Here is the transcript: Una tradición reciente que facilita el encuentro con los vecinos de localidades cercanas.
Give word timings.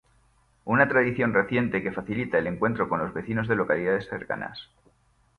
Una 0.65 0.87
tradición 0.87 1.31
reciente 1.31 1.83
que 1.83 1.91
facilita 1.91 2.39
el 2.39 2.47
encuentro 2.47 2.89
con 2.89 2.97
los 3.01 3.13
vecinos 3.13 3.47
de 3.47 3.55
localidades 3.55 4.09
cercanas. 4.09 4.67